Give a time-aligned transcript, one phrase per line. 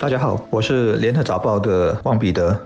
[0.00, 2.58] 大家好，我是联合早报的汪彼得。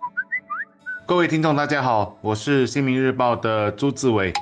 [1.04, 4.32] 各位听众，大家好，我是新民日报的朱志伟。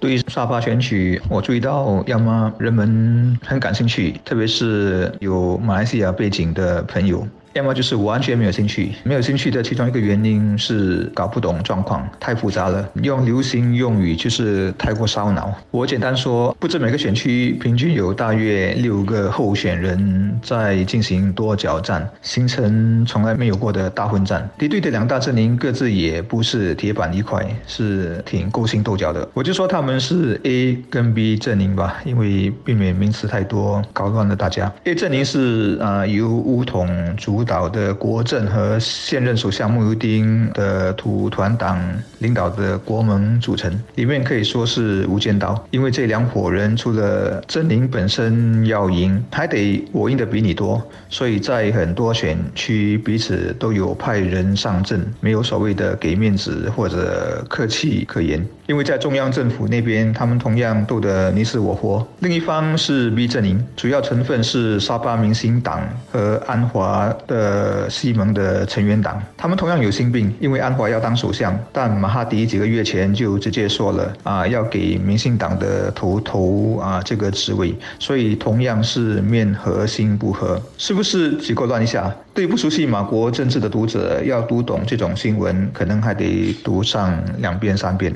[0.00, 7.28] 对于沙发选举，我注意到，要么人们很感兴趣，特别是有马来西亚背景的朋友。
[7.52, 12.88] 要么就是完全没有兴趣，没有兴趣的其中一个原因是搞不懂状况，太复杂了。
[13.02, 15.52] 用流行用语就是太过烧脑。
[15.72, 24.48] 我简单说，不止每个选区平均有大约六个候选人在进行多角战，形成从来没有过的大混战。
[24.56, 29.28] 敌对的两大阵营各自也不是铁板一块，是挺勾心斗角的。
[29.34, 34.72] 我就说他们是 A 跟 B 阵营吧，因为避免名词太多搞乱了大家。
[34.84, 37.39] A 阵营是啊由乌统主。
[37.40, 41.80] 主导的国政和现任首相穆尤丁的土团党
[42.18, 45.66] 领导的国盟组成，里面可以说是无间道。
[45.70, 58.46] 因为这两伙人除了阵营本身要赢，还得我赢的比你多，所以在很多选区彼此都有派人上阵，没有所谓的给面子或者客气可言。
[58.66, 62.06] 因为在中央政府那边，他们同样斗得你死我活。
[62.20, 65.80] 另一方是 B 阵营，主要成分是沙巴明星党
[66.12, 69.22] 和安华的西蒙的成员党。
[69.36, 82.12] 他们同样有心病，因为安华要当首相，但马哈迪几个月前就直接说了啊，要给明星党的头头啊这个职位，所以同样是面和心不和，是不是结构乱一下？
[82.34, 88.12] 对不熟悉马国政治的读者，要读懂这种新闻，可能还得读上两遍三遍。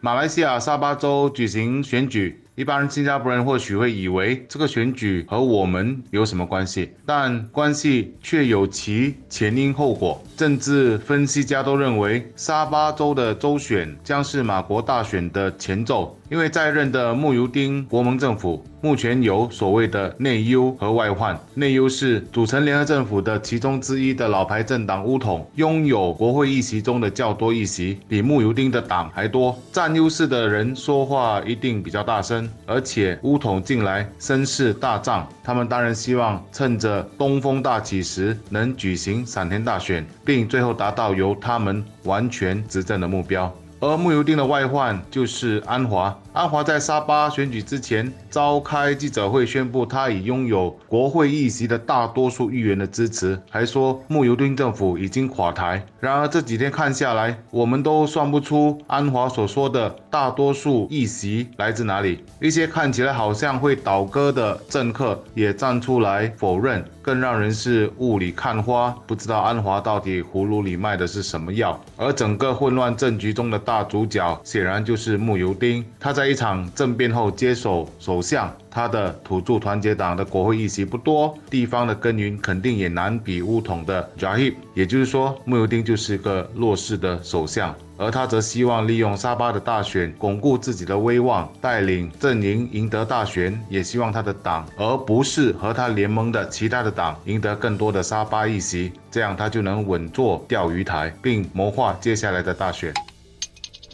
[0.00, 10.22] 马来西亚沙巴州举行选举，一般新加坡人或许会以为这个选举和我们有什么关系，但关系却有其前因后果。
[10.36, 16.18] 政治分析家都认为，沙巴州的州选将是马国大选的前奏。
[16.32, 21.38] 因为在任的穆尤丁国盟政府目前有所谓的内忧和外患。
[21.52, 29.54] 内忧是组成联合政府的其中之一的老牌政党乌统拥有国会议席中的较多议席，比穆尤丁的党还多。
[29.70, 43.54] 占优势的人说话一定比较大声，而且乌统近来声势大涨，他们当然希望趁着东风大起时能举行闪电大选，并最后达到由他们完全执政的目标。
[43.82, 46.16] 而穆尤丁的外患就是安华。
[46.32, 55.84] 安华在沙巴选举之前召开记者会，宣布他已拥有国会议席的大多数议员的支持，还说穆尤丁政府已经垮台。
[56.00, 62.24] 然而这几天看下来，我们都算不出安华所说的大多数议席来自哪里。
[62.40, 66.82] 一些看起来好像会倒戈的政客也站出来否认。
[67.02, 71.78] 更让人是雾里看花，不知道安华到底葫芦里卖的是什么药。
[71.96, 75.84] 而整个混乱政局中的大主角，显然就是穆尤丁。
[75.98, 78.50] 他在一场政变后接手首相。
[78.70, 84.54] 他的土著团结党的国会议席不多，地方的耕耘肯定也难比乌统的 Jahib。
[84.72, 102.94] 也就是说，穆尤丁就是个弱势的首相，而他则希望利用沙巴的大选巩固自己的威望，带领阵营赢得大选，也希望他的党而不是和他联盟的其他的党赢得更多的沙巴议席，这样他就能稳坐钓鱼台，并谋划接下来的大选。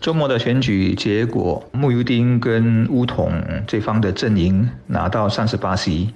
[0.08, 3.30] 周末的选举结果，穆尤丁跟乌统
[3.66, 6.08] 这方的阵营拿到三十八席，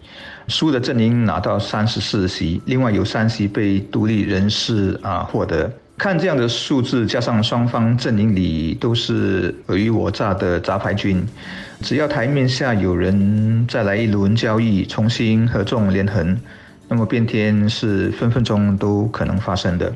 [0.49, 5.71] 输的阵营拿到三十四席，另外有三席被独立人士啊获得。
[5.99, 11.23] 看这样的数字，加上双方阵营里都是尔虞我诈的杂牌军，
[11.83, 16.35] 只要台面下有人再来一轮交易，重新合纵连横，
[16.89, 19.93] 那么变天是分分钟都可能发生的。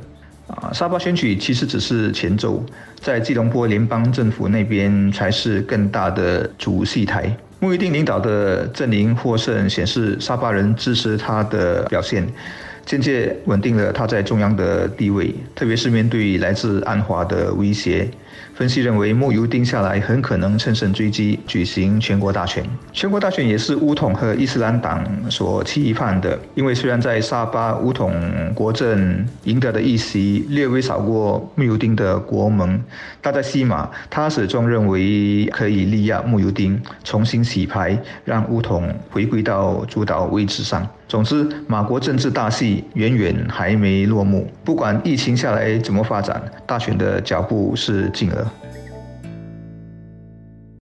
[0.46, 2.64] 啊，沙巴选举其实只是前奏，
[3.00, 7.36] 在吉隆坡联邦政府那边才是更大的主戏台。
[7.58, 12.26] 穆伊丁领导的阵营获胜，显示沙巴人支持他的表现，
[12.86, 18.08] 间接稳定了他在中央的地位，特别是面对来自安华的威胁。
[18.54, 22.64] 分析认为，穆尤丁下来很可能乘胜追击，举行全国大选。
[22.92, 28.14] 全国大选也是乌统和伊斯兰党所期盼的，因为虽然在沙巴乌统
[28.54, 32.80] 国政赢得的议席略微少过穆尤丁的国盟，
[33.20, 40.86] 但在西马，他始终认为可以力压穆尤丁，重新洗牌，让乌统回归到主导位置上。
[41.08, 44.50] 总之，马国政治大戏远远还没落幕。
[44.64, 48.52] 不管疫情下来怎么发展，大选的脚步是近了。